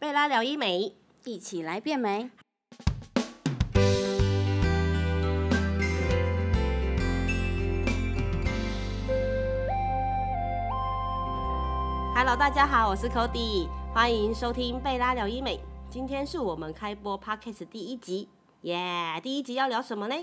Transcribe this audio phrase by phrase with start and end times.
[0.00, 0.92] 贝拉聊医美，
[1.24, 2.30] 一起来变美。
[12.14, 15.58] Hello，大家好，我是 Cody，欢迎收听贝拉聊医美。
[15.90, 18.28] 今天是我们开播 Podcast 第一集，
[18.60, 20.14] 耶、第一集要聊什么呢？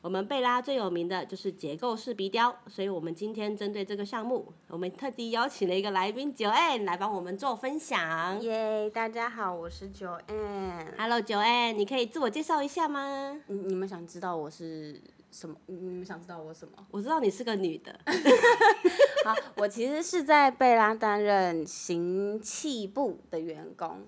[0.00, 8.40] 我们贝拉最有名的就是结构式鼻雕，所以我们今天针对这个项目，我们特地邀请了一个来宾九 N 来帮我们做分享。
[8.40, 10.94] 耶大家好，我是九 N。
[10.96, 13.40] Hello，九 N，你可以自我介绍一下吗？
[13.48, 15.02] 你你们想知道我是
[15.32, 15.56] 什么？
[15.66, 16.86] 你们想知道我什么？
[16.92, 17.98] 我知道你是个女的，
[19.26, 24.06] 好，我其实是在贝拉担任行气部的员工。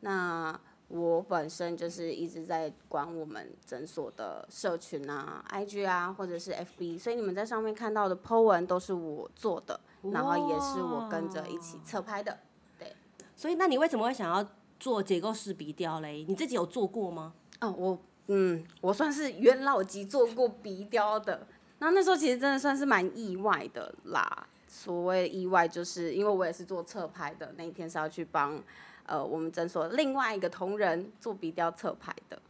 [0.00, 9.78] 那我本身就是一直在管我们诊所的社群啊、IG 啊，或者是 FB，所以你们在上面看到的 po 文都是我做的，
[10.12, 12.36] 然后也是我跟着一起侧拍的。
[12.76, 12.92] 对
[13.36, 14.44] 所以那你为什么会想要
[14.80, 16.24] 做结构式鼻雕嘞？
[16.26, 17.34] 你自己有做过吗？
[17.60, 21.46] 哦，我嗯，我算是元老级做过鼻雕的。
[21.78, 24.46] 那那时候其实真的算是蛮意外的啦。
[24.66, 28.62] 所谓意外，就是因为我也是做侧拍的，那一天是要去帮
[29.10, 32.40] 呃我们诊所另外一个同仁做鼻雕侧拍的。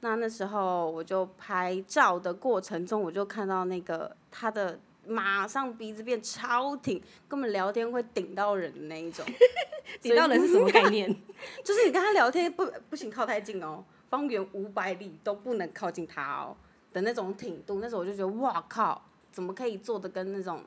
[0.00, 9.24] 那那时候我就拍照的过程中，我就看到那个他的马上鼻子变超挺，根本聊天会顶到人的那一种。
[10.02, 11.08] 顶到人是什么概念？
[11.64, 16.56] 就是你跟他聊天不不行靠太近哦，方圆五百里都不能靠近他哦
[16.92, 17.80] 的那种挺度。
[17.80, 20.62] 那时候我就觉得哇靠，怎么可以做的跟那种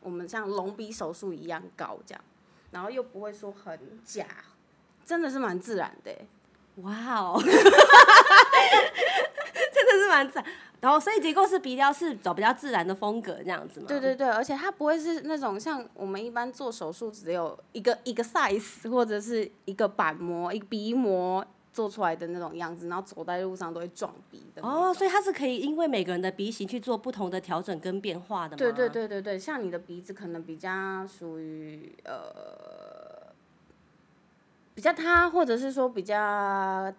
[0.00, 2.22] 我们像隆鼻手术一样高这样，
[2.70, 4.26] 然后又不会说很假，
[5.10, 6.26] 真的是蛮自然的欸。
[6.76, 7.52] 哇哦， 真
[9.84, 10.44] 的是蛮自然。
[10.80, 13.86] 然后，所以结构是鼻雕是走比较自然的风格这样子吗？
[13.88, 24.62] 对对对，而且它不会是那种像我们一般做手术只有一个一个 size 或者是一个板模、一个鼻模做出来的那种样子，然后走在路上都会撞鼻的。
[24.62, 28.56] 哦，所以它是可以因为每个人的鼻型去做不同的调整跟变化的吗？
[28.56, 28.88] 对对。
[28.88, 32.99] 对对对，像你的鼻子可能比较属于呃
[34.80, 36.90] 比较塌，或者是说比较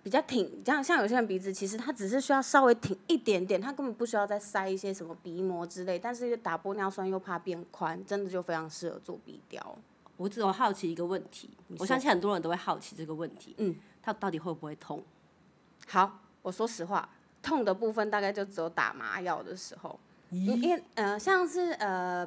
[0.00, 9.76] 比较挺，像像有些人鼻子其实它只是需要稍微挺一点点，它根本不需要再塞一些什么鼻膜之类，但是打玻尿酸又怕变宽，真的就非常适合做鼻雕。
[10.16, 11.50] 我只有好奇一个问题，
[11.80, 15.02] 我相信很多人都会好奇这个问题，嗯，它到底会不会痛？
[15.88, 17.08] 好，我说实话，
[17.42, 19.98] 痛的部分大概就只有打麻药的时候，
[20.30, 22.24] 因因为呃像是呃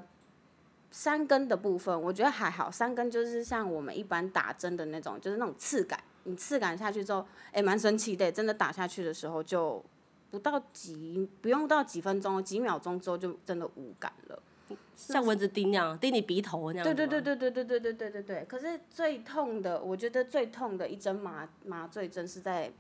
[0.91, 9.83] 山根的部分，我觉得还好，三根就是像我们一般打针的那种，就是那种刺感，你刺感下去之后，哎、蛮神奇的，真的打下去的时候就
[10.31, 14.41] 不到几，不用到几分钟，几秒钟之后就真的无感了。
[14.95, 16.83] 像蚊子叮那样，叮你鼻头那样。
[16.83, 17.21] 对对对。
[17.21, 18.45] 对对对对对对对对。
[18.45, 22.71] 可是最痛的，我觉得最痛的一针麻麻醉针是在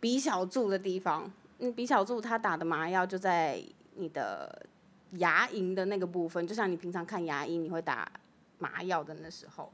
[0.00, 1.30] 鼻小柱的地方。
[1.58, 3.62] 嗯，鼻小柱它打的麻药就在
[3.96, 4.64] 你的
[5.18, 8.10] 牙龈的那个部分，就像你平常看牙医你会打
[8.58, 9.72] 麻药的那时候，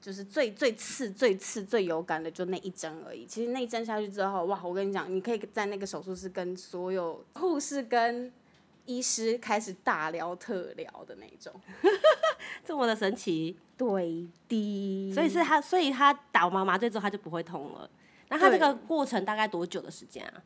[0.00, 3.26] 就是最最刺、最刺、最有感的就那一针而已。
[3.26, 8.32] 其实那一针下去之后，哇，我跟你讲，你可以在那个手术室跟所有护士跟
[8.84, 11.52] 医师开始大聊特聊的那种。
[12.64, 17.88] 这么的神奇，对的，所以是他，所以他打完麻醉之后他就不会痛了。
[18.28, 20.42] 那他这个过程大概多久的时间啊？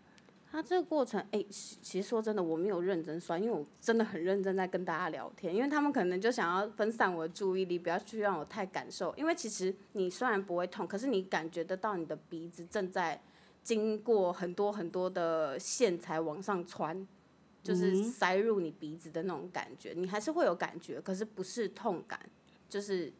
[0.50, 9.14] 他这个过程，哎、其其实说真的，我没有认真算，因为我真的很认真在跟大家聊天，因为他们可能就想要分散我的注意力，不要去让我太感受。
[9.16, 13.20] 因为其实你虽然不会痛，可是你感觉得到你的鼻子正在
[13.62, 17.06] 经过很多很多的线才往上穿，
[17.62, 22.18] 就是塞入你鼻子的那种感觉，你还是会有感觉，可是不是痛感，
[22.68, 23.12] 就是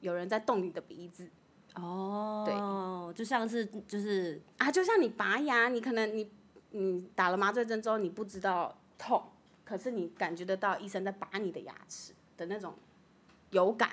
[0.00, 1.28] 有人在动你的鼻子。
[1.74, 6.30] 哦，就像是就是啊，就像你拔牙，你可能你
[6.70, 9.22] 你打了麻醉针之后，你不知道痛，
[9.64, 12.74] 可是你感觉得到医生在拔你的牙齿的那种
[13.50, 13.90] 有感。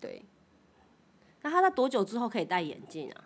[0.00, 0.22] 对，
[1.42, 3.24] 那他在多久之后可以戴眼镜啊？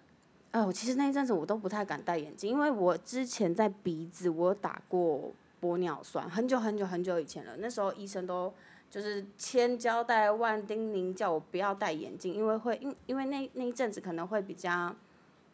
[0.52, 5.32] 哦，其实那一阵子我都不太敢戴眼镜，因为我之前在鼻子我打过
[5.62, 7.56] 玻尿酸，很久很久很久以前了。
[7.58, 8.52] 那时候医生都
[8.90, 14.92] 就是千交代万叮咛，叫我不要戴眼镜，因为会因因为那那一阵子可能会比较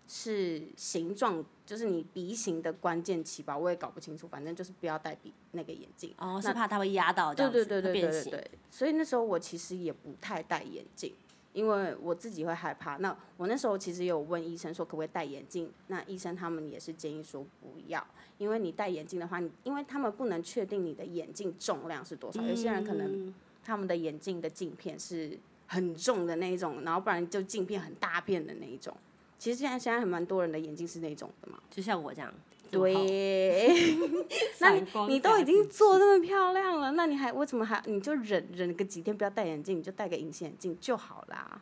[0.08, 6.14] 是形状，就是你鼻型的关键期吧，我也搞不清楚，反正就是不要戴鼻那个眼镜。
[6.18, 8.02] 哦，是怕它会压到这样，对对对对。
[8.02, 11.12] 对对对，所以那时候我其实也不太戴眼镜，
[11.52, 12.96] 因为我自己会害怕。
[12.98, 18.06] 那我那时候其实也有问医生说可不可以戴眼镜，那医生他们也是建议说不要，
[18.38, 25.36] 因为你戴眼镜的话，你因为他们不能确定你的眼镜重量是多少，有些人可能嗯他们的眼镜的镜片是
[25.66, 28.96] 很重的那一种，然后不然就镜片很大片的那一种。
[29.38, 31.58] 其实现在现在还蛮多人的眼镜是那种的嘛。
[31.70, 32.32] 就像我这样。
[32.68, 33.68] 对，
[34.58, 41.60] 那你你都已经做那么漂亮了，那你还为什么还你就忍忍个几天不要戴眼镜，你就戴个隐形眼镜就好啦。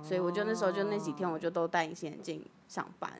[0.00, 3.12] 所以我就那时候就那几天我就都戴隐形眼镜上班，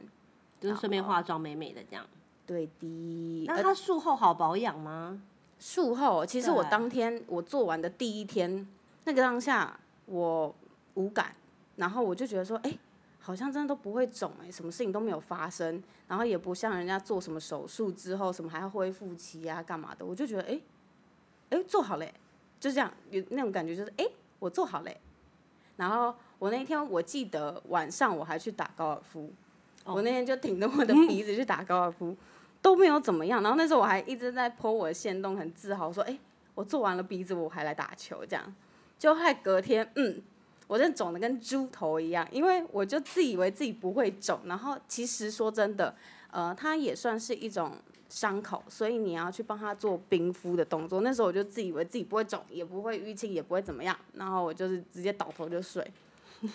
[0.61, 2.07] 就是顺便化妆美美的这样。
[2.47, 3.45] 对的。
[3.49, 5.21] 那它术后好保养吗？
[5.59, 8.65] 术后其实我当天我做完的第一天，
[9.05, 10.55] 那个当下我
[10.95, 11.35] 无感，
[11.75, 12.79] 然后我就觉得说，哎。
[13.25, 20.61] 好像真的都不会肿哎，什么事情都没有发生，然后也不像人家做什么手术之后什么还要恢复期啊干嘛的，我就觉得哎，
[21.49, 22.13] 哎做好嘞，
[22.61, 24.05] 就这样有那种感觉就是哎
[24.39, 25.01] 我做好嘞，
[25.77, 29.33] 然后我那天我记得晚上我还去打高尔夫，
[29.85, 32.15] 我那天就挺着我的鼻子去打高尔夫，
[32.61, 36.19] 都没有怎么样，然后那时候我还一直在泼我的线动，很自豪说哎
[36.55, 38.55] 我做完了鼻子我还来打球这样，
[38.99, 40.23] 就害隔天嗯。
[40.67, 45.95] 我真的肿的跟猪头一样，因为我就自以为自己不会肿，然后其实说真的，
[46.31, 47.73] 呃，它也算是一种
[48.09, 51.03] 伤口，所以你要去帮他做冰敷的动作。
[51.03, 55.87] 那时候我就自以为自己不会肿，也不会淤青，也不会怎么样，然后我就是直接倒头就睡。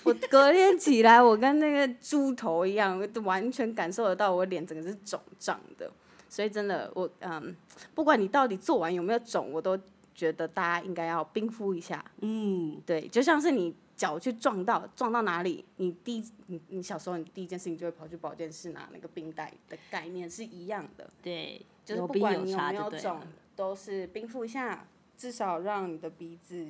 [0.03, 5.91] 我隔天起来，我跟那个猪头一样，完全感受得到我脸整个是肿胀的。
[6.27, 7.55] 所以真的，我嗯，
[7.93, 9.77] 不管你到底做完有没有肿，我都
[10.15, 12.03] 觉得大家应该要冰敷一下。
[12.21, 13.75] 嗯，对，就像是你。
[13.99, 15.65] 脚去撞到，撞到哪里？
[15.75, 21.09] 你第你你小时候，你第一件事情就会跑去保健室拿那个冰袋的概念是一样的。
[21.21, 23.19] 对，就是不管你有没有肿，
[23.57, 24.87] 都是冰敷一下，
[25.17, 26.65] 至少让你的鼻子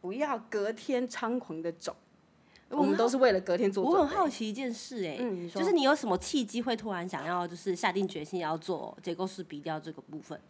[0.00, 1.94] 不要隔天猖狂的肿。
[2.70, 3.84] 我们都是为了隔天做。
[3.84, 5.18] 我很好奇一件事，哎，
[5.54, 10.40] 就是你有什么契机会突然想要，就是下定决心要做结构式鼻雕这个部分？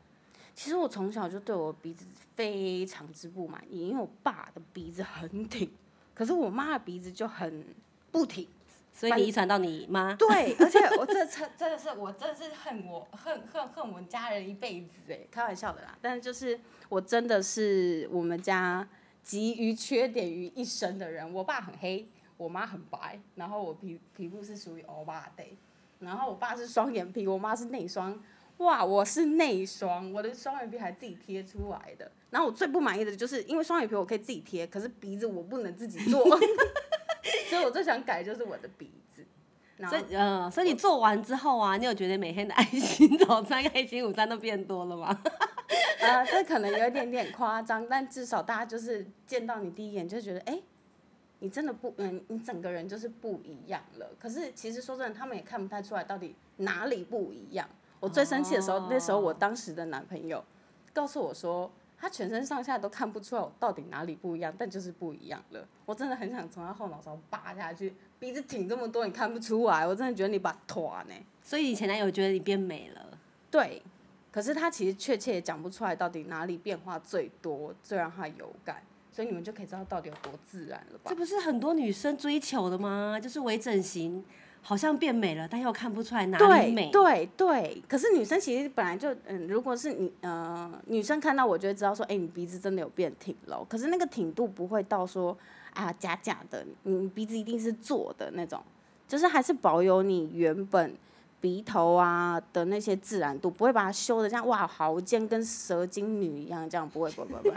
[0.55, 5.71] 其实我从小就对我鼻子非常之不满意，因为我爸的鼻子很挺。
[6.21, 7.65] 可是我妈的鼻子就很
[8.13, 8.47] 不挺，
[8.93, 10.15] 所以你遗传到你妈。
[10.17, 15.97] 对，而且我这真真的是我真的是恨我恨恨恨我们家人一辈子哎，开玩笑的啦。
[16.03, 18.87] 但是就是我真的是我们家
[19.23, 21.33] 集于缺点于一身的人。
[21.33, 22.07] 我爸很黑，
[22.37, 25.57] 我妈很白，然后我皮皮肤是属于欧巴的，
[26.01, 28.23] 然后我爸是双眼皮，我妈是内双。
[28.61, 32.11] 哇，我是内双，我的双眼皮还自己贴出来的。
[32.31, 36.25] 然后我最不满意的就是，因为双眼皮我可以自己贴，可是鼻子我不能自己做，
[37.49, 39.25] 所以我最想改就是我的鼻子。
[39.89, 45.23] 所以，呃，所以你做完之后啊，你有觉得每天的爱心早餐、爱心午餐都变多了吗？
[46.01, 50.61] 呃，这可能有一点点夸张，但至少大家就是见到你第一眼就觉得，哎，
[51.39, 54.11] 你真的不，嗯，你整个人就是不一样了。
[54.19, 57.67] 可是其实说真的，他们也看不太出来到底哪里不一样。
[58.01, 60.43] 我最生气的时候，那时候我当时的男朋友
[60.93, 65.69] 告诉我说，他全身上下都看不出来我到底哪里不一样，但就是不一样了。
[65.85, 71.15] 我真的很想从他后脑勺扒下去，鼻子挺这么多你看不出来，我真的觉得你把团呢。
[71.43, 73.19] 所以你前男友觉得你变美了？
[73.51, 73.83] 对，
[74.33, 78.83] 可是他其实确切也讲不出来到底哪里变化最多，最让他有感。
[79.13, 81.11] 所以你们就可以知道到底有多自然了吧？
[81.11, 83.19] 这不是很多女生追求的吗？
[83.21, 84.25] 就是微整形。
[84.63, 86.91] 好像变美了，但又看不出来哪里美。
[86.91, 93.65] 对对，可是女生其实本来就，嗯，如果是你，呃，女生看到我就会知道说，哎，你鼻子真的有变挺了。
[93.69, 95.37] 可是那个挺度不会到说，
[95.73, 98.63] 啊，假假的，你鼻子一定是做的那种，
[99.09, 100.95] 就是还是保有你原本
[101.41, 107.57] 鼻头啊的那些自然度，不会把它修的像哇好尖跟蛇精女一样，这样不会不会不会。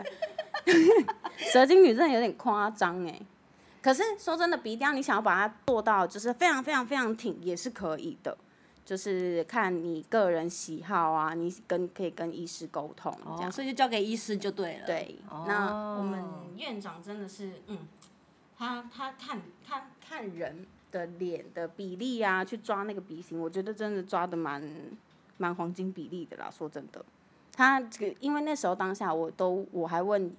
[1.52, 3.20] 蛇精女真的有点夸张哎。
[3.84, 8.38] 可是说真的，鼻雕你想要把它做到就是非常非常非常挺也是可以的，
[8.86, 14.86] 就是看你个人喜好啊，你跟可以跟医师沟通这样，所以就交给医师就对了。
[14.86, 16.24] 对，那我们
[16.56, 17.80] 院长真的是，嗯，
[18.58, 24.64] 他他看看看人的脸的比例啊，去抓那个鼻型，我觉得真的抓的蛮
[25.36, 26.50] 蛮黄金比例的啦。
[26.50, 27.04] 说真的，
[27.52, 30.34] 他这个因为那时候当下我都我还问。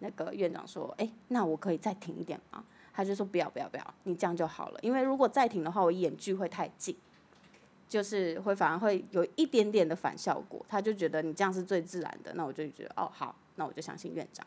[0.00, 4.80] 那个院长说：“哎，那我可以再停一点吗？”他就说：“不要，不要，不要，你这样就好了。
[4.82, 6.96] 因为如果再停的话，我眼距会太近，
[7.88, 14.46] 就是会反而会有一点点的反效果。”他就觉得你这样是最自然的，那我就觉得哦，好，那我就相信院长。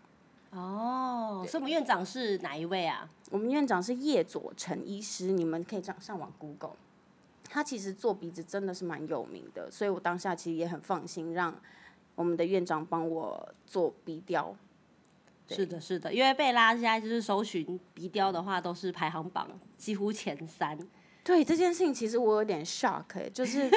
[0.51, 3.07] 哦，所以我们院长是哪一位啊？
[3.29, 6.75] 我们院长是叶佐成医师，你们可以上上网 Google。
[7.51, 11.53] 他其实做鼻子真的是蛮有名的，所以我当下其实也很放心，让
[12.15, 14.55] 我们的院长帮我做鼻雕。
[15.55, 20.77] 是的，是的，因为贝拉现在就是搜寻鼻雕的话，都是排行榜几乎前三。
[21.21, 23.69] 对这件事情，其实我有点 shock，就是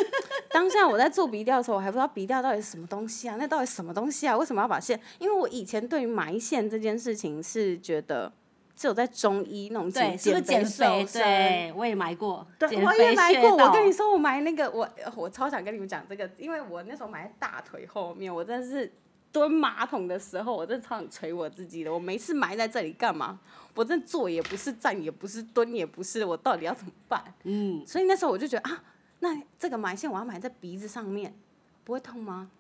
[0.50, 3.37] 当下我在做鼻雕的时候，我还不知道鼻雕到底是什么东西啊？
[3.38, 4.35] 那到底什么东西啊？
[4.37, 4.99] 为什么要把线？
[5.19, 8.33] 因为我以前对于埋线这件事情是觉得
[8.75, 11.05] 只有在中医那种对，是不是减肥？
[11.12, 12.47] 对，我也埋过。
[12.59, 13.55] 对，我也埋过。
[13.55, 18.91] 我跟你说，我埋那个，我我超想跟你们讲这个，因为我那时候埋在大腿后面，我真的是
[19.33, 21.93] 蹲马桶的时候，我真的超想捶我自己的。
[21.93, 23.41] 我没事埋在这里干嘛？
[23.75, 27.25] 我真坐也不是，站也不是，蹲也不是，我到底要怎么办？
[27.45, 27.85] 嗯。
[27.87, 28.85] 所以那时候我就觉得啊，
[29.21, 31.35] 那这个埋线我要埋在鼻子上面，
[31.83, 32.51] 不会痛吗？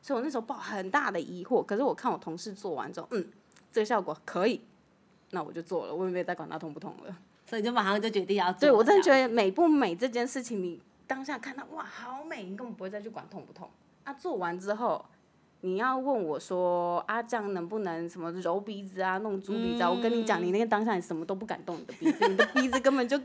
[0.00, 1.64] 所以我那时候抱很大的疑惑。
[1.64, 3.26] 可是我看我同事做完之后，嗯，
[3.72, 4.60] 这个效果可以。
[5.32, 7.16] 那我就做了，我也没有再管它痛不痛了。
[7.46, 8.60] 所以就马上就决定要做。
[8.60, 13.68] 对我真的觉得美不美这件事情，你当下看到哇好美，你根本不会再去管痛不痛。
[14.04, 15.04] 啊，做完之后，
[15.62, 19.82] 你要问我说啊，这样能不能什么揉鼻子啊，弄猪鼻子？
[19.82, 19.90] 啊？
[19.90, 23.20] 我跟你讲，你那个当下你什么都不敢动你的鼻子，你的鼻子根本就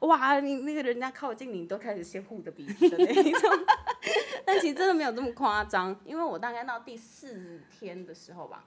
[0.00, 3.50] 哇，你那个人家靠近你都开始先护着鼻子的那一种。
[4.44, 8.64] 但其实真的没有这么夸张，因为我大概到第四天的时候吧。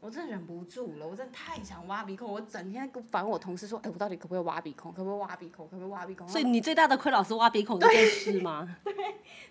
[0.00, 4.90] 我真的忍不住了，我真的太想挖鼻孔，我整天烦我同事说，哎，我到底可不可以挖鼻孔？
[4.92, 5.68] 可不可以挖鼻孔？
[5.68, 6.26] 可不可以挖鼻孔？
[6.26, 8.76] 所以你最大的困扰是挖鼻孔这件事吗？
[8.82, 8.94] 对。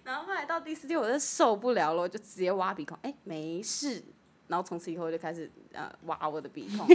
[0.03, 4.03] 然后后来到第四天，我就受不了了，我就直接挖鼻孔，哎，没事。
[4.47, 6.87] 然后从此以后就开始呃挖我的鼻孔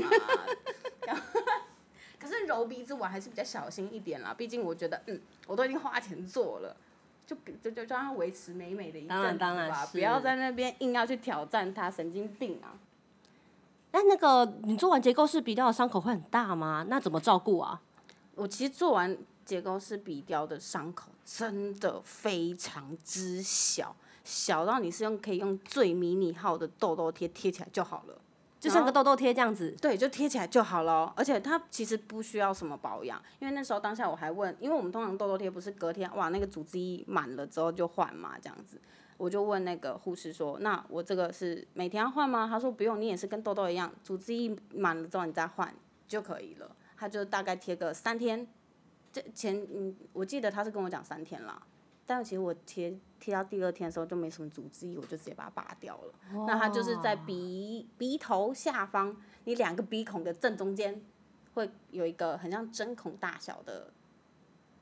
[1.07, 1.15] 啊。
[2.19, 6.77] 可是揉鼻子我还是比较小心一点啦，毕竟我觉得嗯，我都已经花钱做了，
[7.25, 12.75] 就就就让它维持美美的一阵子吧，不要在那边硬要去挑战它，神经病啊！
[13.95, 16.85] 那那个你做完结构式鼻雕的伤口会很大吗？
[16.89, 17.81] 那怎么照顾啊？
[18.35, 28.19] 我其实做完结构式鼻雕的伤口真的非常之小，小到你是用可以用最迷你号的痘痘贴贴起来就好了，
[28.59, 29.73] 就像个痘痘贴这样子。
[29.81, 31.13] 对，就贴起来就好了。
[31.15, 38.81] 而且它其实不需要什么保养，因为那时候当下我还问，因为我们通常痘痘贴不是隔天哇那个组织一满了之后就换嘛，这样子。
[39.17, 45.75] 我就问那个护士说：“那我这个是每天要换吗？”他说：“不用，你也是跟痘痘一样，组织一满了之后你再换
[46.09, 48.47] 就可以了。”他就大概贴个三天，
[49.13, 51.61] 这前嗯，我记得他是跟我讲三天啦，
[52.07, 56.15] 但其实我贴贴到第二天的时候就没什么组织液，我就直接把它拔掉了。
[56.47, 61.03] 那它就是在鼻鼻头下方，你两个鼻孔的正中间
[61.55, 63.93] 会有一个很像针孔大小的。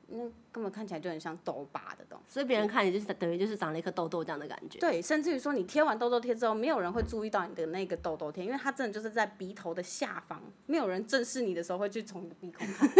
[0.07, 0.19] 那
[0.51, 4.79] 根本看起来就很像痘疤的东西，所以别人看你就是等于就是长了一颗痘痘这样的感觉。
[4.79, 12.89] 对，甚至于说你贴完痘痘贴之后，没有人会注意到你的那个痘痘贴，因为它真的就是在鼻头的下方，没有人正视你的时候会去从你的鼻孔看。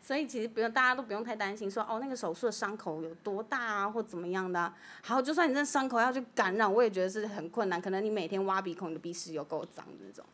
[0.00, 4.72] 所以其实不用，大家都不用太担心，说哦那个手术的伤口有多大啊，或怎么样的。
[5.02, 10.24] 好，就算你这伤口要去感染，我也觉得是很困难，可能你每天挖鼻孔，你的鼻屎有够脏的那种。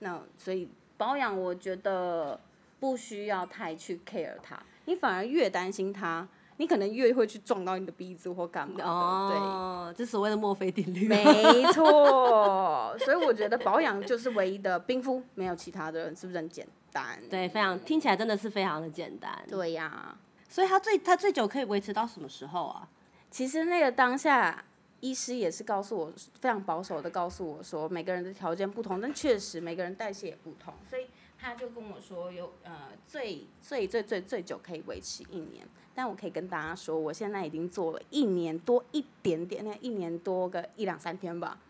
[0.00, 2.38] 那所以保养，我觉得。
[2.84, 8.84] 不需要太去 care 它，你反而越担心它，你可能越会去撞到你的鼻子或干嘛的。
[8.84, 11.08] 哦，这所谓的墨菲定律。
[11.08, 11.24] 没
[11.72, 17.18] 错，所以我觉得保养就是唯一的冰敷，没有其他的，是不是很简单？
[17.30, 19.32] 对，非常听起来真的是非常的简单。
[19.48, 20.14] 对呀，
[20.50, 22.86] 所以它最它最久可以维持到什么时候啊？
[23.30, 24.62] 其实那个当下，
[25.00, 31.06] 医师也是告诉我，非常保守的告诉我说，每个人的条件不同，但确实每个人代谢也不同，所以。
[31.44, 32.72] 他就跟我说，有呃
[33.04, 35.62] 最最最最最久可以维持一年，
[35.94, 41.60] 但我可以跟大家说，我现在已经做了一年多一点点，那一年多个一两三天吧。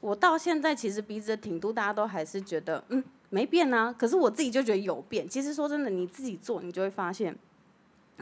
[0.00, 5.26] 我到现在其实鼻子的挺度大家都还是觉得嗯没变啊，可是我自己就觉得有变。
[5.26, 7.34] 其实说真的，你自己做你就会发现，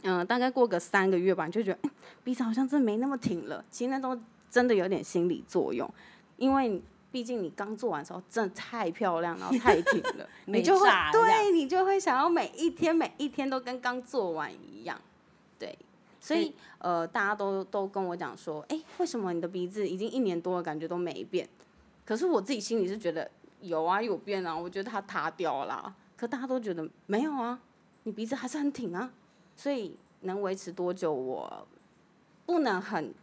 [0.03, 1.91] 嗯，大概过个三个月吧，你就觉得
[2.23, 3.65] 鼻子好像真没那么挺了。
[3.73, 4.17] 其实那都
[4.49, 5.93] 真的有点心理作用，
[6.37, 6.81] 因为。
[7.17, 15.01] 毕竟你刚做完的时候真的太漂亮，然后太挺了， 你就会对你就会想要每一天每一天都跟刚做完一样，
[15.59, 15.79] 对，
[16.21, 21.49] 所以呃大家都都跟我讲说，哎，为什么你的鼻子已经一年多了，感觉都没变？
[22.05, 23.31] 可是我自己心里是觉得
[23.63, 27.59] 有啊有变啊，我觉得它塌掉了，可大家都觉得没有啊，
[28.03, 29.11] 你鼻子还是很挺啊，
[29.57, 31.67] 所以能维持多久我
[32.45, 33.15] 不能很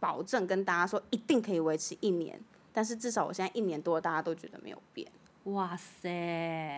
[0.00, 2.40] 保证跟大家说一定可以维持一年。
[2.72, 5.10] 但是至少我现在一年多，大家都觉得没有变。
[5.44, 6.08] 哇塞！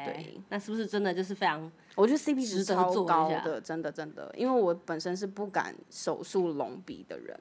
[0.07, 1.71] 对，那是不是真的就是非常？
[1.95, 7.39] 我觉得 CP 值超高的，真的真的，因为我本身是不敢手术隆鼻的人，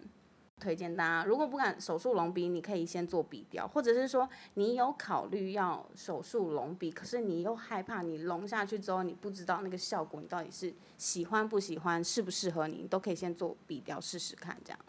[0.60, 14.79] 推荐大家，如果不敢手术隆鼻，你可以先做鼻雕，或者是说你有考虑要手术隆鼻，可是你又害怕你隆下去之后，你不知道那个效果，你到底是喜欢不喜欢，适不适合你，你都可以先做鼻雕试试看，这样。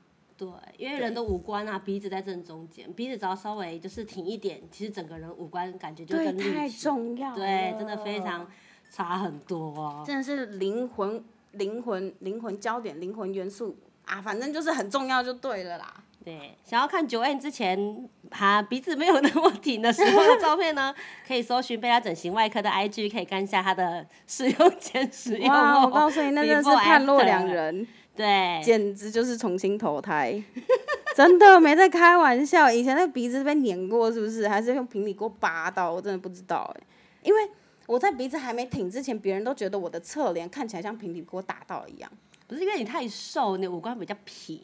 [0.45, 6.53] 对，因为人的五官啊，鼻子在正中间，鼻子只要稍微就是挺一点，其实整个人五官感觉就更立体。
[6.53, 7.35] 太重要。
[7.35, 8.47] 对，真的非常
[8.91, 10.03] 差很多。
[10.07, 15.95] 真的是灵魂、灵魂、灵魂焦点、灵魂元素啊，反正就是很重要就对了啦。
[16.25, 20.95] 对，想要看九 N 之前他鼻子没有那么挺的时候的照片呢，
[21.29, 25.87] 可以搜寻贝拉整形外科的 IG，可以看一下他的使用前、使用哇，后。
[25.87, 27.87] 我告诉你，那真是判若两人，
[28.17, 30.41] 对，简直就是重新投胎，
[31.17, 32.71] 真的没在开玩笑。
[32.71, 34.47] 以前那个鼻子被碾过是不是？
[34.49, 35.93] 还是用平底锅拔到？
[35.93, 36.87] 我真的不知道哎、
[37.23, 37.41] 因为
[37.87, 42.11] 我在鼻子还没挺之前，别人都觉得我的侧脸看起来像平底锅打到一样。
[42.47, 44.61] 不是因为你太瘦，你五官比较平，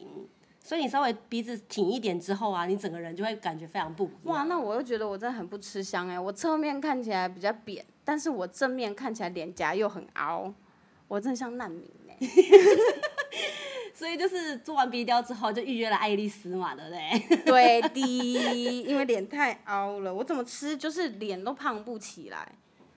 [0.63, 4.09] 所以你稍微鼻子挺一点之后啊，你整个人就会感觉非常不。
[4.23, 10.53] 哇，那我又觉得我真的很不吃香哎、我侧面看起来比较扁，但是我正面看起来脸颊又很凹，
[11.07, 12.17] 我真的像难民哎、
[13.93, 17.37] 所以就是做完鼻雕之后，就预约了爱丽丝嘛，对不对？
[17.45, 22.47] 对的，因为脸太凹了，我怎么吃就是脸都胖不起来。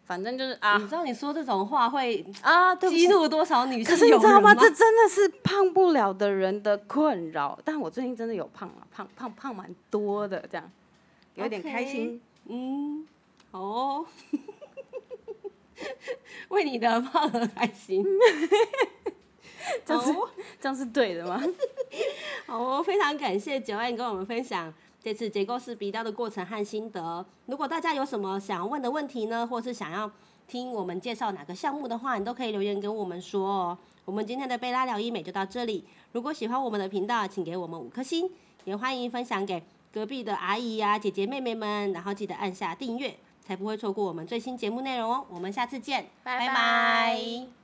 [0.06, 4.54] 反正就是啊你知道你说这种话会啊，激怒多少女可性友人是你知道吗？
[4.54, 7.58] 这真的是胖不了的人的困扰。
[7.64, 10.70] 但我最近真的有胖了，胖胖胖蛮多的，这样
[11.36, 12.20] 有点开心。
[12.46, 13.06] 嗯，
[13.50, 14.06] 好哦，
[16.48, 18.04] 为你的胖而开心。
[20.64, 21.38] 这样是对的吗？
[22.48, 27.22] 好哦，非常感谢九安跟我们分享这次结构式鼻雕的过程和心得。
[27.44, 30.10] 如果大家有什么想要问的问题呢，或是想要
[30.48, 33.78] 听我们介绍哪个项目的话，你都可以留言跟我们说哦。
[34.06, 35.84] 我们今天的贝拉聊医美就到这里。
[36.12, 38.30] 如果喜欢我们的频道，请给我们五颗星，
[38.64, 43.14] 也欢迎分享给隔壁的阿姨呀、姐姐、妹妹们，然后记得按下订阅，
[43.46, 45.26] 才不会错过我们最新节目内容哦。
[45.28, 47.63] 我们下次见，拜拜拜